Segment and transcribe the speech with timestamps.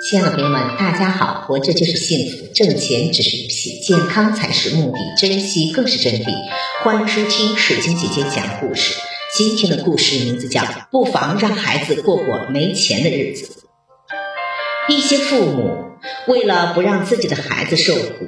[0.00, 1.44] 亲爱的朋友们，大家好！
[1.44, 6.32] 活着就是幸福，挣钱只是游戏，健康才是目的，珍惜更是真谛。
[6.84, 8.94] 欢迎收听水晶姐姐讲故事。
[9.36, 10.60] 今天的故事名字叫
[10.92, 13.66] 《不妨让孩子过过没钱的日子》。
[14.94, 15.76] 一些父母
[16.28, 18.26] 为了不让自己的孩子受苦，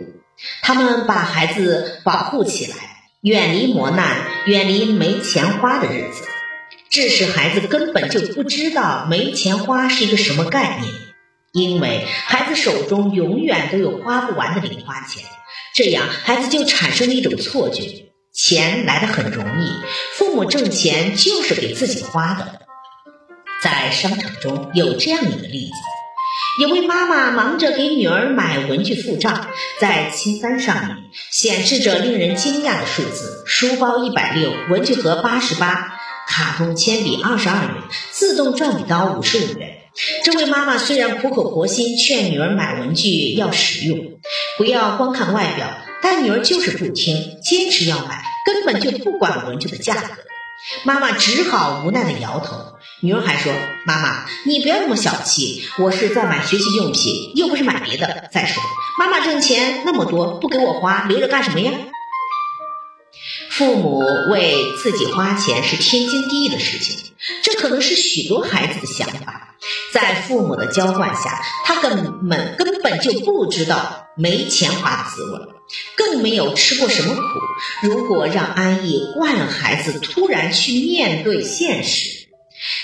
[0.62, 2.74] 他们把孩子保护起来，
[3.20, 6.24] 远离磨难，远离没钱花的日子，
[6.90, 10.92] 致使孩子根本就不知道没钱花是一个什么概念。
[11.52, 15.24] 因为孩子手中永远都有花不完的零花钱，
[15.74, 19.82] 这样孩子就产生了一种错觉：钱来的很容易，
[20.16, 22.60] 父母挣钱就是给自己花的。
[23.62, 29.48] 在商场中有这样一个例子：有位妈妈忙着给女儿买文具付账，
[29.80, 30.96] 在清单上面
[31.32, 37.79] 显示着令人惊讶的数字：书包一百六，文具盒八十八，卡通铅笔二十二元，
[38.12, 39.78] 自动转笔刀五十五元。
[40.24, 43.98] 这位妈妈虽然苦口婆心劝女儿买文具要实用，
[44.56, 45.66] 不要光看外表，
[46.02, 50.08] 但女儿就是不听，坚持要买，根本就不管文具的价格。
[50.84, 52.56] 妈妈只好无奈的摇头。
[53.02, 53.50] 女儿还说
[53.86, 58.28] ：“妈妈，你不要那么小气，我是在买学习用品，又不是买别的。
[58.30, 58.62] 再说，
[58.98, 61.72] 妈妈挣钱那么多，不给我花，留着干什么呀？”
[63.48, 64.00] 父母
[64.30, 67.12] 为自己花钱是天经地义的事情，
[67.42, 69.54] 这可能是许多孩子的想法。
[69.92, 75.40] 在父母的娇惯下，他根本根本就不知道没钱花的滋味，
[75.96, 77.22] 更没有吃过什么苦。
[77.82, 82.28] 如果让安逸惯了孩子，突然去面对现实，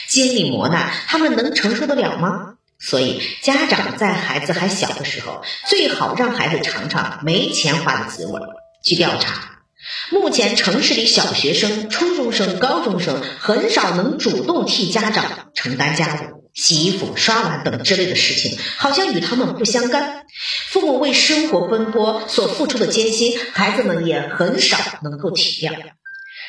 [0.08, 2.54] 经历磨难，他们能承受得了吗？
[2.78, 8.38] 所以，家长在孩子还小的时候，最好让孩子尝尝没钱花的滋味。
[8.84, 9.55] 据调查，
[10.10, 16.36] 目前城市里小学生、初中生、高中生很少能主动替家长承担家务。
[16.54, 20.24] 洗衣服、刷碗等之类的事情，好像与他们不相干。
[20.70, 25.74] 父母为生活奔波所付出的艰辛，孩子们也很少能够体谅。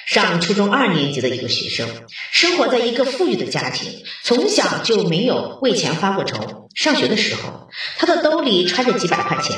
[0.07, 1.89] 上初中二年级的一个学生，
[2.31, 6.69] 生活在一个富裕的家庭，从小就没有为钱发过愁。
[6.73, 7.67] 上学的时候，
[7.97, 9.57] 他的兜里揣着几百块钱，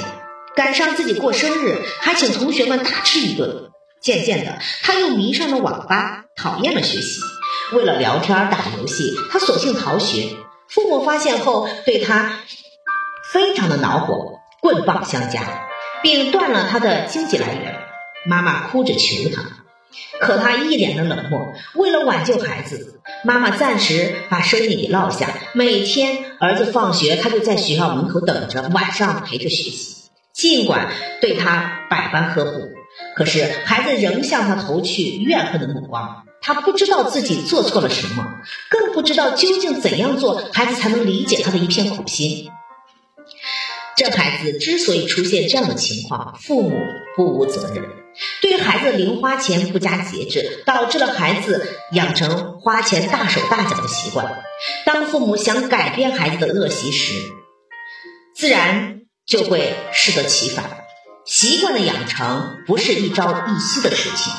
[0.56, 3.70] 赶上自己过生日，还请同学们大吃一顿。
[4.02, 7.22] 渐渐的，他又迷上了网吧，讨厌了学习。
[7.74, 10.36] 为了聊天打游戏，他索性逃学。
[10.68, 12.40] 父母发现后，对他
[13.32, 15.42] 非常的恼火，棍棒相加，
[16.02, 17.80] 并断了他的经济来源。
[18.26, 19.44] 妈妈哭着求他，
[20.20, 21.40] 可他一脸的冷漠。
[21.76, 25.30] 为了挽救孩子，妈妈暂时把生意给落下。
[25.54, 29.96] 每天儿子放学，他就在学校门口等着，晚上陪着学习。
[30.34, 32.70] 尽管对他百般呵护，
[33.16, 36.26] 可是孩子仍向他投去怨恨的目光。
[36.42, 38.26] 他不知道自己做错了什么，
[38.70, 42.50] 更不知道究竟怎样做孩子才能理解他的一片苦心。
[43.98, 46.72] 这孩子之所以出现这样的情况，父母
[47.18, 47.84] 不无责任，
[48.42, 54.42] 对孩子零花钱不加节制，导致了孩子养成花钱大手大脚的习惯。
[54.86, 57.14] 当父母想改变孩子的恶习时，
[58.34, 60.79] 自然就会适得其反。
[61.32, 64.34] 习惯的养成不是一朝一夕的事情。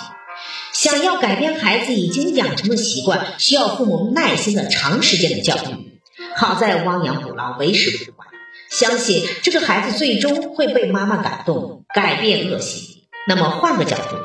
[0.72, 6.00] 想要改变孩子已经养成的习惯，需要父母耐心的长时间的教育。
[6.34, 8.26] 好在亡羊补牢，为时不晚。
[8.68, 13.04] 相信这个孩子最终会被妈妈感动，改变恶习。
[13.28, 14.16] 那么换个角度，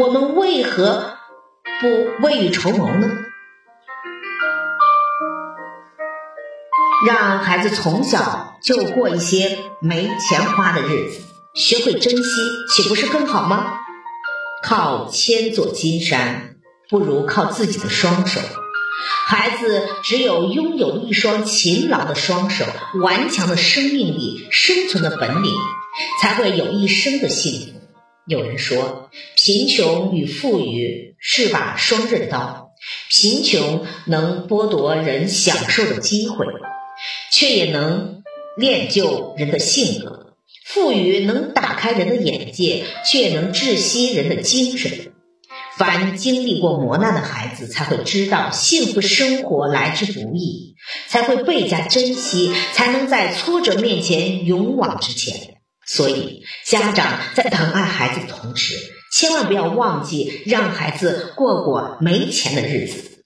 [0.00, 1.16] 我们为何
[1.80, 3.10] 不未雨绸缪呢？
[7.04, 11.20] 让孩子从小就过一些没钱花的日子，
[11.54, 12.30] 学会珍惜，
[12.70, 13.74] 岂不是更好吗？
[14.62, 16.56] 靠千座金山，
[16.88, 18.40] 不如靠自己的双手。
[19.26, 22.64] 孩子只有拥有一双勤劳的双手、
[23.02, 25.52] 顽强的生命力、生存的本领，
[26.22, 27.72] 才会有一生的幸福。
[28.26, 32.70] 有人说，贫穷与富裕是把双刃刀，
[33.10, 36.46] 贫穷能剥夺人享受的机会，
[37.30, 38.22] 却也能
[38.56, 40.21] 练就人的性格。
[40.72, 45.12] 富裕能打开人的眼界，却能窒息人的精神。
[45.76, 50.74] 凡经历过磨难的孩子，才会知道幸福生活来之不易，
[51.08, 55.56] 才会倍加珍惜，才能在挫折面前勇往直前。
[55.86, 58.74] 所以，家长在疼爱孩子的同时，
[59.12, 63.24] 千万不要忘记让孩子过过没钱的日子，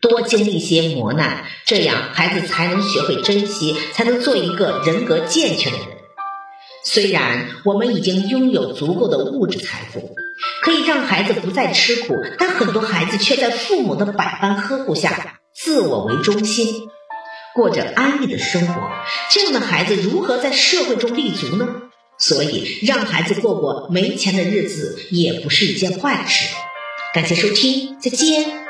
[0.00, 5.88] 多经历些磨难，这样孩子才能学会珍惜，才能做一个人格健全的人。
[6.84, 10.14] 虽然我们已经拥有足够的物质财富，
[10.62, 16.88] 可以让孩子不再吃苦，但很多孩子却在父母的百般呵护下自我为中心。
[17.54, 18.74] 过着安逸的生活。
[19.30, 21.68] 这样的孩子如何在社会中立足呢？
[22.18, 26.48] 所以，让孩子过过没钱的日子也不是一件坏事。
[27.12, 28.61] 感谢收听，再见。